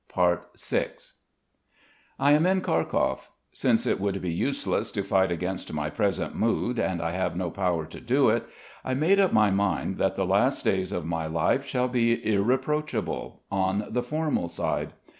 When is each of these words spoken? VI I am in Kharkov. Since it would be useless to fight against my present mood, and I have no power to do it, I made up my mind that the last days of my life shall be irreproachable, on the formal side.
VI 0.15 0.39
I 2.17 2.31
am 2.31 2.47
in 2.47 2.61
Kharkov. 2.61 3.29
Since 3.53 3.85
it 3.85 3.99
would 3.99 4.19
be 4.19 4.33
useless 4.33 4.91
to 4.93 5.03
fight 5.03 5.31
against 5.31 5.71
my 5.73 5.91
present 5.91 6.33
mood, 6.33 6.79
and 6.79 7.03
I 7.03 7.11
have 7.11 7.35
no 7.37 7.51
power 7.51 7.85
to 7.85 7.99
do 7.99 8.29
it, 8.29 8.47
I 8.83 8.95
made 8.95 9.19
up 9.19 9.31
my 9.31 9.51
mind 9.51 9.99
that 9.99 10.15
the 10.15 10.25
last 10.25 10.65
days 10.65 10.91
of 10.91 11.05
my 11.05 11.27
life 11.27 11.67
shall 11.67 11.87
be 11.87 12.13
irreproachable, 12.25 13.43
on 13.51 13.85
the 13.91 14.01
formal 14.01 14.47
side. 14.47 14.93